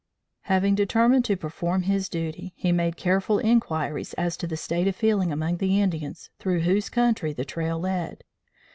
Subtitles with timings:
[0.45, 4.95] Having determined to perform his duty, he made careful inquiries as to the state of
[4.95, 8.23] feeling among the Indians through whose country the trail led.